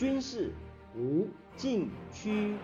[0.00, 0.50] 军事
[0.96, 2.56] 无禁区。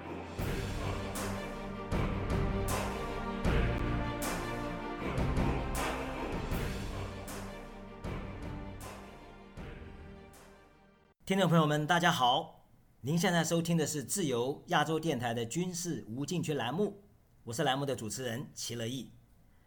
[11.27, 12.65] 听众朋友们，大家好！
[13.03, 17.03] 您现在收听的是自由亚洲电台的军事无禁区栏目，
[17.45, 19.13] 我是栏目的主持人齐乐意。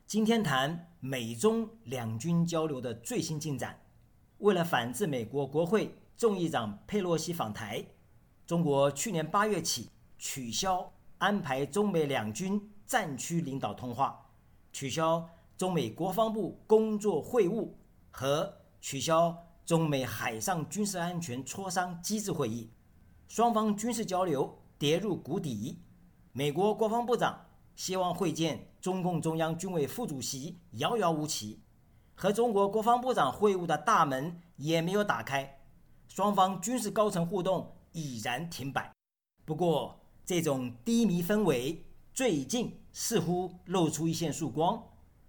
[0.07, 3.79] 今天谈美中两军交流的最新进展。
[4.39, 7.81] 为了反制美国国会众议长佩洛西访台，
[8.45, 14.29] 中国去年八月起取消安排中美两军战区领导通话，
[14.73, 17.69] 取消中美国防部工作会晤
[18.11, 19.33] 和取消。
[19.65, 22.69] 中美海上军事安全磋商机制会议，
[23.27, 25.79] 双方军事交流跌入谷底。
[26.33, 31.61] 美国国防部长希望会见中共中央军委副主席，遥遥无期。
[32.15, 35.58] 和中国国防部长会晤的大门也没有打开，
[36.09, 38.91] 双方军事高层互动已然停摆。
[39.45, 44.83] 不过，这种低迷氛围最近似乎露出一线曙光。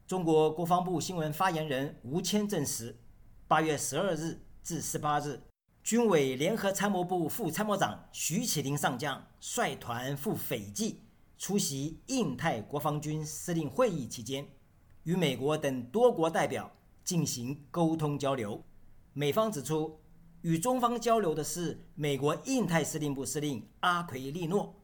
[0.07, 2.99] 中国国防部新闻发言人吴谦证实。
[3.47, 5.41] 八月十二日至十八日，
[5.85, 11.03] 军委联合参谋部副参谋长徐启林上将率团赴斐济
[11.39, 14.49] 出席印太国防军司令会议期间，
[15.05, 16.73] 与美国等多国代表
[17.05, 18.65] 进行沟通交流。
[19.13, 20.00] 美方指出，
[20.43, 24.75] 与中方交流的是美国印太司令部司令阿奎利诺，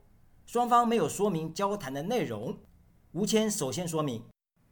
[0.45, 2.59] 双方没有说明交谈的内容。
[3.13, 4.23] 吴谦首先说明，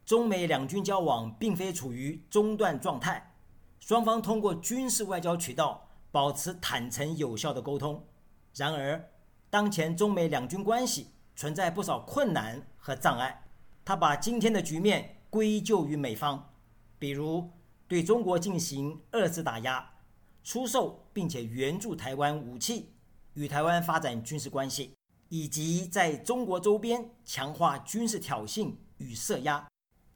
[0.05, 3.33] 中美两军交往并非处于中断状态。
[3.79, 8.05] 双方通过军事外交渠道保持坦诚有效的沟通。
[8.53, 9.09] 然而，
[9.49, 13.43] 当前中美两军关系存在不少困难和障碍。
[13.83, 16.53] 他把今天的局面归咎于美方，
[16.99, 17.49] 比如
[17.87, 19.93] 对中国进行二次打压、
[20.45, 22.93] 出售并且援助台湾武器、
[23.33, 24.93] 与台湾发展军事关系，
[25.27, 29.67] 以及在中国周边强化军事挑衅与施压。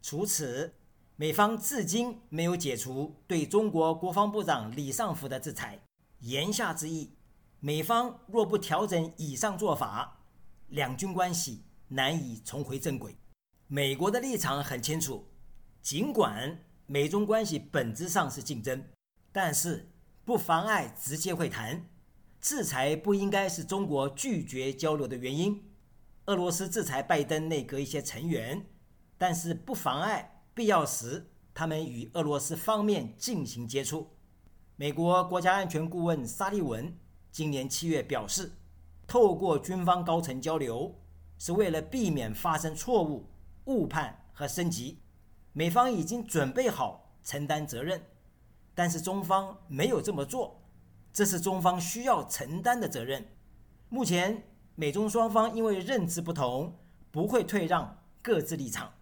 [0.04, 0.76] 除此，
[1.16, 5.80] 美方至今没有解除对中国国防部长李尚福的制裁，
[6.20, 7.12] 言下之意，
[7.60, 10.22] 美方若不调整以上做法，
[10.68, 13.18] 两军关系难以重回正轨。
[13.66, 15.28] 美国的立场很清楚，
[15.82, 18.84] 尽管美中关系本质上是竞争，
[19.32, 19.90] 但是
[20.30, 21.90] 不妨碍直接会谈。
[22.40, 25.60] 制裁不应该是中国拒绝交流的原因。
[26.26, 28.64] 俄罗斯制裁拜登内阁一些成员，
[29.18, 30.44] 但是不妨碍。
[30.54, 34.12] 必要时，他们与俄罗斯方面进行接触。
[34.76, 36.96] 美国国家安全顾问沙利文
[37.32, 38.52] 今年七月表示，
[39.08, 40.94] 透过军方高层交流，
[41.40, 43.26] 是为了避免发生错误、
[43.66, 45.00] 误判和升级。
[45.54, 48.04] 美方已经准备好承担责任，
[48.80, 50.64] 但是中方没有这么做，
[51.12, 53.28] 这是中方需要承担的责任。
[53.90, 54.42] 目前，
[54.76, 56.80] 美中双方因为认知不同，
[57.12, 58.94] 不会退让各自立场。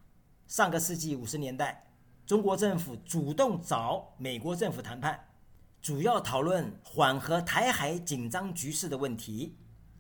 [0.48, 1.92] 上个世纪五十年代，
[2.26, 5.28] 中国政府主动找美国政府谈判，
[5.80, 9.60] 主要讨论缓和台海紧张局势的问题。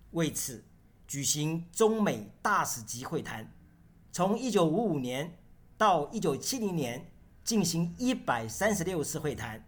[0.10, 0.66] 为此，
[1.08, 3.54] 举行中美大使级会谈，
[4.12, 5.38] 从一九五五年
[5.78, 7.12] 到一九七零年
[7.44, 9.64] 进行一百三十六次会谈，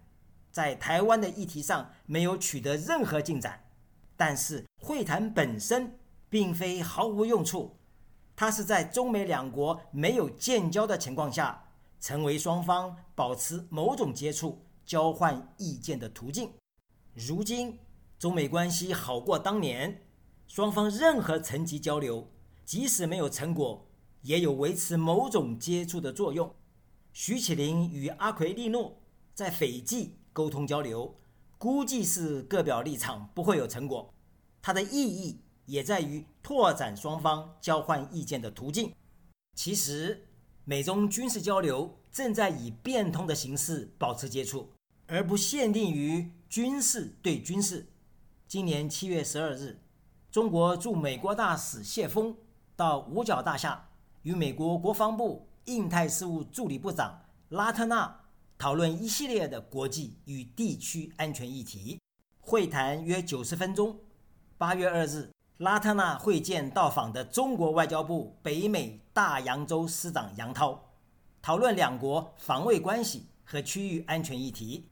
[0.50, 3.64] 在台湾的议题上没有取得任何进展。
[4.16, 7.76] 但是，会谈本身并非毫无用处。
[8.36, 11.68] 它是在中美两国没有建交的情况下，
[12.00, 16.50] 成为双方保持某种接触、交换意见的途径。
[17.14, 17.78] 如今，
[18.18, 20.06] 中美关系好过当年，
[20.46, 22.30] 双方任何层级交流，
[22.64, 23.86] 即使没有成果，
[24.22, 26.54] 也有维持某种接触的作用。
[27.12, 29.02] 徐启林与阿奎利诺
[29.34, 31.14] 在斐济沟通交流，
[31.58, 34.12] 估计是各表立场，不会有成果。
[34.62, 35.40] 它的意义。
[35.66, 38.92] 也在于拓展双方交换意见的途径。
[39.54, 40.26] 其实，
[40.64, 44.72] 美中军事交流正在以变通的形式保持接触，
[45.06, 47.86] 而不限定于军事对军事。
[48.48, 49.78] 今年七月十二日，
[50.32, 52.36] 中国驻美国大使谢峰
[52.74, 53.90] 到五角大厦
[54.22, 58.24] 与美国国防部印太事务助理部长拉特纳
[58.60, 61.98] 讨论一系列的国际与地区安全议题，
[62.40, 63.98] 会谈约九十分钟。
[64.58, 65.30] 八月二日。
[65.56, 70.90] 拉特纳会见到访的中国外交部北美大洋洲司长杨涛，
[71.42, 74.88] 讨论两国防卫关系和区域安全议题。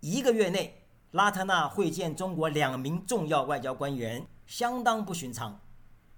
[0.00, 0.82] 一个月内，
[1.12, 5.58] 拉特纳会见中国两名重要外交官员，相当不寻常，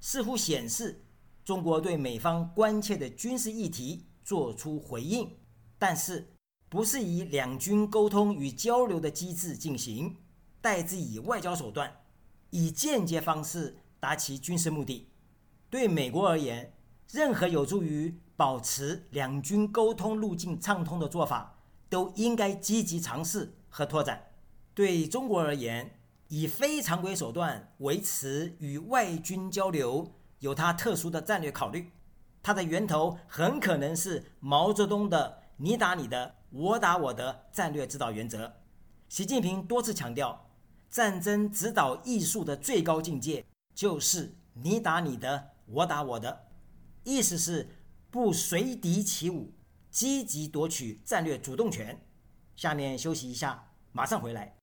[0.00, 1.04] 似乎显示
[1.44, 5.30] 中国对美方关切的军事议题作出回应，
[5.78, 6.31] 但是
[6.72, 10.16] 不是以两军沟通与交流的机制进行，
[10.62, 12.00] 代之以外交手段。
[12.48, 15.10] 以间接方式达其军事目的。
[15.68, 16.72] 对美国而言，
[17.10, 21.58] 任何有助于保持两军沟通路径畅通的做法，
[21.90, 24.30] 都应该积极尝试和拓展。
[24.72, 25.98] 对中国而言，
[26.28, 31.92] 以非常规手段维持与外军交流，有它特殊的战略考虑。
[32.42, 38.60] 它的源头很可能是毛泽东的“你打你的，我打我的”战略指导原则。
[39.08, 40.50] 习近平多次强调，
[40.88, 43.44] 战争指导艺术的最高境界
[43.74, 46.48] 就是“你打你的，我打我的”，
[47.04, 47.68] 意思是
[48.10, 49.52] 不随敌起舞，
[49.90, 51.98] 积极夺取战略主动权。
[52.54, 54.61] 下面休息一下，马上回来。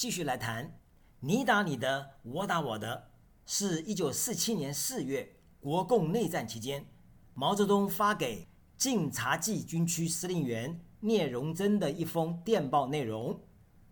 [0.00, 0.78] 继续来谈，
[1.20, 3.10] 你打你的，我打我的，
[3.44, 6.86] 是一九四七年四月国共内战期间，
[7.34, 8.48] 毛泽东发给
[8.78, 13.38] 晋察冀军区司令员聂荣臻的一封电报内容。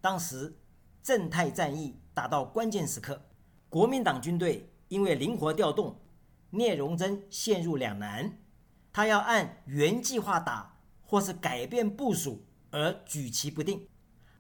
[0.01, 0.57] 当时
[1.03, 3.21] 正太战役打到关键时刻，
[3.69, 5.95] 国民党军队因为灵活调动，
[6.49, 8.39] 聂荣臻陷入两难，
[8.95, 13.87] 他要按原计划打，或是改变部署而举棋不定。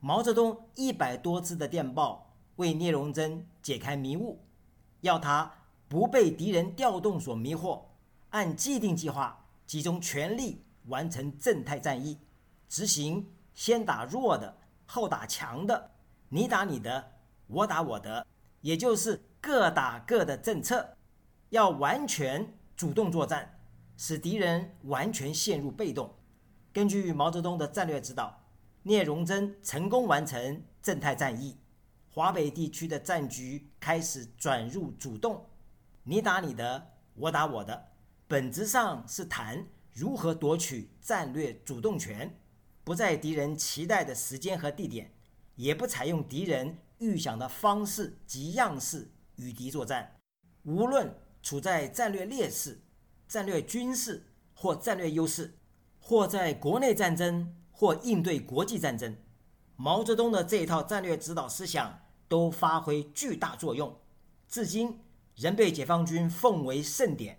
[0.01, 4.39] 毛泽东一百多字的电报为聂荣臻解开迷雾，
[5.01, 5.53] 要他
[5.89, 7.83] 不被敌人调动所迷惑，
[8.31, 12.17] 按既定计划集中全力完成正太战役，
[12.69, 14.57] 执行先打弱的
[14.87, 15.91] 后打强的，
[16.29, 17.13] 你打你的，
[17.49, 18.25] 我打我的，
[18.61, 20.97] 也就是各打各的政策，
[21.49, 23.59] 要完全主动作战，
[23.97, 26.15] 使敌人完全陷入被动。
[26.73, 28.38] 根据毛泽东的战略指导。
[28.89, 31.59] 聂荣臻成功完成正太战役，
[32.11, 35.45] 华北地区的战局开始转入主动，
[36.05, 37.91] 你打你的，我打我的，
[38.27, 42.35] 本质上是谈如何夺取战略主动权，
[42.83, 45.13] 不在敌人期待的时间和地点，
[45.57, 50.17] 也不采用敌人预想的方式及样式与敌作战。
[50.63, 52.81] 无论处在战略劣势、
[53.29, 54.25] 战略军事
[54.55, 55.59] 或战略优势，
[56.01, 57.55] 或在国内战争。
[57.79, 59.17] 或应对国际战争，
[59.77, 63.97] 毛泽东的这一套战略指导思想都发挥巨大作用，
[64.49, 64.99] 至今
[65.37, 67.39] 仍被解放军奉为圣典，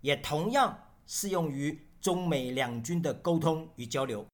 [0.00, 4.26] 也同样适用于中美两军的沟通与交流。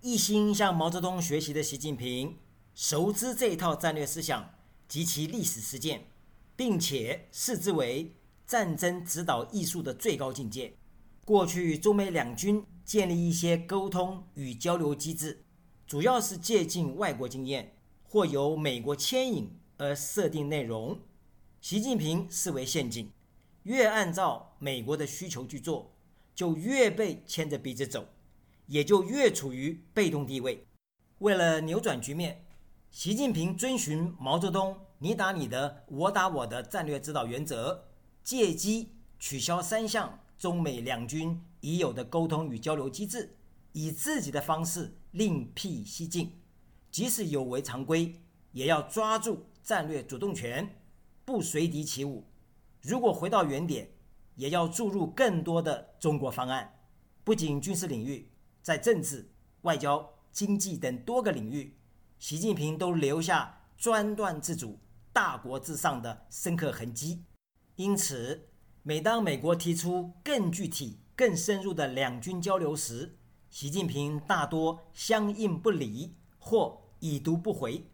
[0.00, 2.38] 一心向毛泽东学习的习近平，
[2.74, 4.54] 熟知这一套战略思想
[4.88, 6.08] 及其历史实践，
[6.56, 10.74] 并且视之为战争指导艺术的最高境界。
[11.24, 12.66] 过去中美两军。
[12.86, 15.42] 建立一些沟通与交流机制，
[15.88, 17.74] 主要是借鉴外国经验
[18.04, 21.00] 或由美国牵引而设定内容。
[21.60, 23.10] 习近平视为陷阱，
[23.64, 25.96] 越按照美国的需求去做，
[26.32, 28.06] 就越被牵着鼻子走，
[28.66, 30.64] 也就越处于被动地位。
[31.18, 32.44] 为了扭转局面，
[32.92, 37.88] 习近平遵循毛泽东“你打你的，我打我的”战略指导原则，
[38.22, 41.40] 借机取消三项中美两军。
[41.60, 43.34] 已有的沟通与交流机制，
[43.72, 46.30] 以自己的方式另辟蹊径，
[46.92, 48.20] 即使有违常规，
[48.52, 50.78] 也要抓住战略主动权，
[51.24, 52.24] 不随敌起舞。
[52.82, 53.90] 如果回到原点，
[54.36, 56.72] 也要注入更多的中国方案。
[57.24, 58.30] 不仅军事领域，
[58.62, 59.28] 在政治、
[59.62, 61.76] 外交、经济等多个领域，
[62.20, 64.78] 习近平都留下专断自主、
[65.12, 67.24] 大国至上的深刻痕迹。
[67.74, 68.50] 因此，
[68.88, 73.18] 每当美国提出更具体，更深入的两军交流时，
[73.50, 77.84] 习近平大多相应不理或已读不回。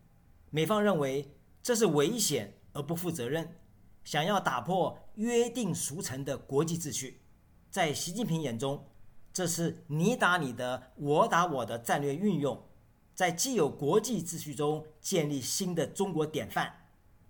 [0.50, 3.56] 美方认为这是危险而不负责任，
[4.04, 7.22] 想要打破约定俗成的国际秩序。
[7.70, 8.86] 在习近平眼中，
[9.32, 12.68] 这是你打你的，我打我的战略运用，
[13.14, 16.70] 在既有国际秩序中建立新的中国典范。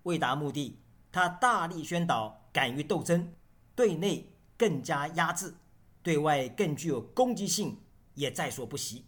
[0.02, 0.80] 为达目的，
[1.12, 3.32] 他大力宣导敢于斗争，
[3.74, 5.54] 对内更加压制。
[6.02, 7.78] 对外更具有攻击性，
[8.14, 9.06] 也在所不惜。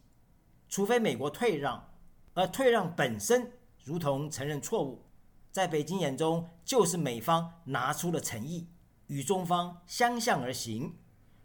[0.68, 1.92] 除非美国退让，
[2.34, 3.50] 而退让本身
[3.82, 5.04] 如同承认错误，
[5.50, 8.68] 在北京眼中就是美方拿出了诚意，
[9.08, 10.94] 与中方相向而行。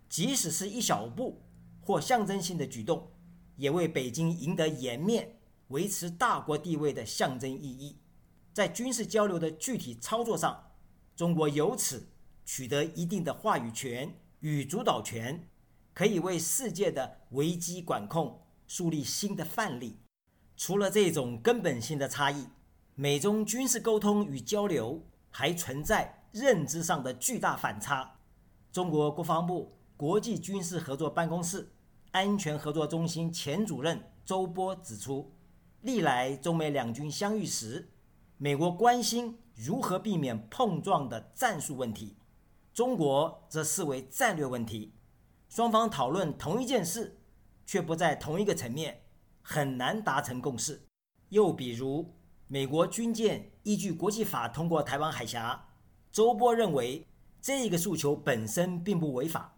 [0.08, 1.42] 即使是一小步
[1.82, 3.12] 或象征性的举动，
[3.56, 7.98] 也为北京赢得颜面、维持大国地位的象征意义。
[8.54, 10.72] 在军事交流的具体操作上，
[11.16, 12.08] 中国由此
[12.52, 14.12] 取得一定的话语权。
[14.40, 15.48] 与主导权，
[15.94, 20.00] 可以为世界的危机管控树立新的范例。
[20.58, 22.48] 除了这种根本性的差异，
[22.96, 28.16] 美中军事沟通与交流还存在认知上的巨大反差。
[28.72, 31.72] 中国国防部国际军事合作办公室
[32.10, 35.32] 安全合作中心前主任周波指出，
[35.82, 37.92] 历来中美两军相遇时，
[38.38, 42.16] 美国关心如何避免碰撞的战术问题，
[42.80, 44.94] 中国则视为战略问题。
[45.50, 47.20] 双方讨论同一件事，
[47.66, 49.02] 却不在同一个层面，
[49.42, 50.88] 很难达成共识。
[51.28, 52.16] 又比如，
[52.48, 55.68] 美国军舰依据国际法通过台湾海峡，
[56.10, 57.06] 周波认为。
[57.42, 59.58] 这个诉求本身并不违法，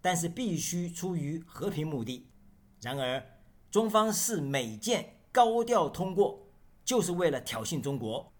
[0.00, 2.30] 但是必须出于和平目的。
[2.80, 3.22] 然而，
[3.70, 6.48] 中方视美舰高调通过
[6.86, 8.32] 就是为了挑衅中国。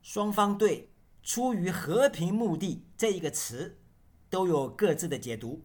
[0.00, 0.92] 双方对
[1.24, 3.79] “出于和平目的”这一个词
[4.30, 5.62] 都有各自的解读。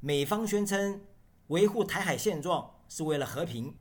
[0.00, 1.00] 美方宣称
[1.48, 3.76] 维护台海现状是为了和平，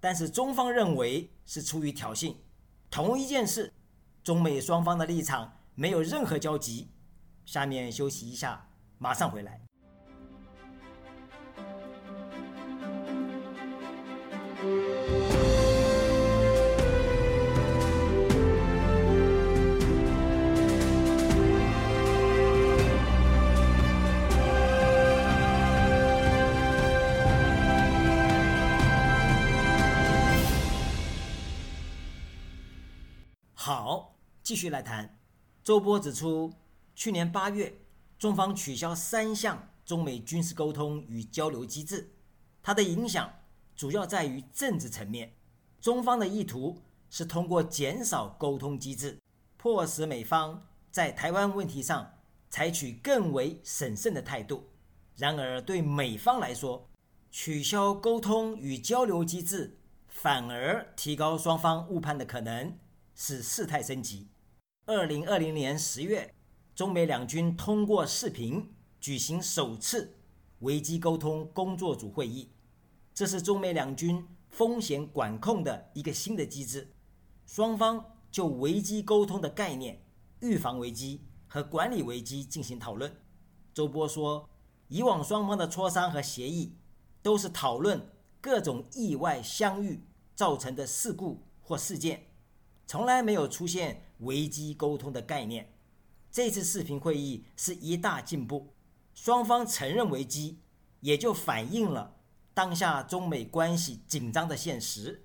[0.00, 2.34] 但是中方认为是出于挑衅。
[2.90, 3.72] 同一件事，
[4.22, 6.88] 中美双方的立场没有任何交集。
[7.44, 9.60] 下面休息一下，马上回来。
[33.66, 35.18] 好，继续来谈。
[35.62, 36.52] 周波指出。
[36.94, 37.80] 去年八月，
[38.18, 42.12] 中方取消三项中美军事沟通与交流机制，
[42.62, 43.32] 它的影响
[43.74, 45.32] 主要在于政治层面。
[45.80, 46.78] 中方的意图
[47.08, 49.18] 是通过减少沟通机制，
[49.56, 52.12] 迫使美方在台湾问题上
[52.50, 54.68] 采取更为审慎的态度。
[55.16, 56.86] 然而，对美方来说，
[57.30, 62.76] 取消沟通与交流机制反而提高双方误判的可能，
[63.14, 64.28] 使事态升级。
[64.86, 66.34] 二零二零年十月。
[66.74, 70.12] 中美两军通过视频举行首次
[70.58, 72.50] 危机沟通工作组会议，
[73.14, 76.88] 这是中美两军风险管控的一个新的机制。
[77.46, 80.02] 双方就危机沟通的概念、
[80.40, 83.14] 预防危机和管理危机进行讨论。
[83.72, 84.50] 周波说，
[84.88, 86.74] 以往双方的磋商和协议
[87.22, 90.02] 都是讨论各种意外相遇
[90.34, 92.26] 造成的事故或事件，
[92.86, 95.72] 从来没有出现危机沟通的概念。
[96.30, 98.74] 这次视频会议是一大进步，
[99.14, 100.58] 双方承认危机，
[101.00, 102.16] 也就反映了
[102.52, 105.24] 当下中美关系紧张的现实。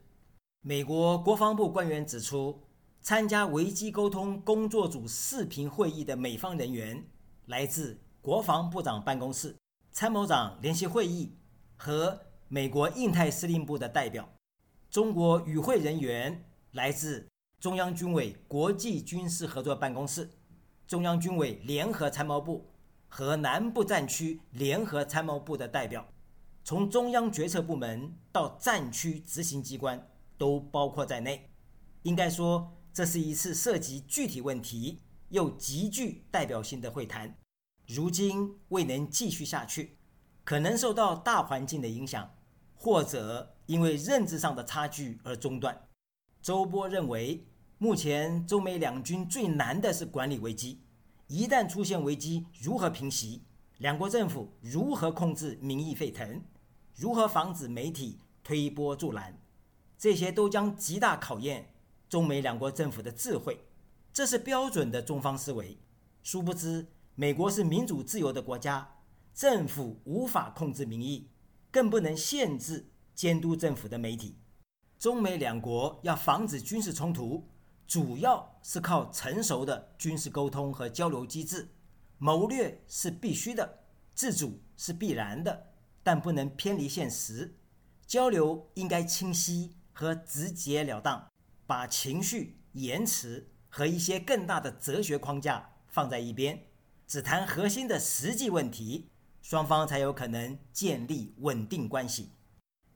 [0.62, 2.63] 美国国防部官员指出，
[3.01, 7.08] 参加危机沟通工作组视频会议的美方人员
[7.46, 9.56] 来自国防部长办公室、
[9.92, 11.34] 参谋长联席会议
[11.75, 14.30] 和美国印太司令部的代表。
[14.92, 17.28] 中国与会人员来自
[17.60, 20.30] 中央军委国际军事合作办公室。
[20.88, 22.72] 中央军委联合参谋部
[23.10, 26.08] 和南部战区联合参谋部的代表，
[26.63, 31.51] 从中央决策部门到战区执行机关都包括在内。
[32.04, 37.36] 应该说，这是一次涉及具体问题又极具代表性的会谈。
[37.86, 39.98] 如今未能继续下去，
[40.46, 42.34] 可能受到大环境的影响，
[42.74, 45.89] 或者因为认知上的差距而中断。
[46.42, 47.46] 周波认为。
[47.82, 50.82] 目前中美两军最难的是管理危机，
[51.28, 53.42] 一旦出现危机，如何平息？
[53.78, 56.42] 两国政府如何控制民意沸腾？
[56.94, 59.40] 如何防止媒体推波助澜？
[59.98, 61.74] 这些都将极大考验
[62.10, 63.58] 中美两国政府的智慧。
[64.12, 65.78] 这是标准的中方思维。
[66.22, 68.98] 殊不知，美国是民主自由的国家，
[69.34, 71.30] 政府无法控制民意，
[71.72, 74.36] 更不能限制监督政府的媒体。
[74.98, 77.48] 中美两国要防止军事冲突。
[77.89, 81.67] 主要是靠成熟的军事沟通和交流机制，
[82.19, 83.79] 谋略是必须的，
[84.13, 85.72] 自主是必然的，
[86.03, 87.58] 但不能偏离现实。
[88.05, 91.27] 交流应该清晰和直截了当，
[91.65, 96.67] 把情绪、言辞和一些更大的哲学框架放在一边，
[97.08, 99.10] 只谈核心的实际问题，
[99.41, 102.34] 双方才有可能建立稳定关系。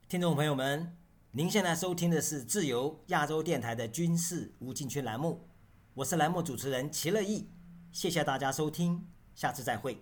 [0.08, 1.03] 听众朋友们。
[1.36, 5.48] 您现在收听的是自由亚洲电台的军事无禁区栏目，
[5.92, 7.48] 我是栏目主持人齐乐意，
[7.90, 9.98] 谢谢大家收听，下次再会。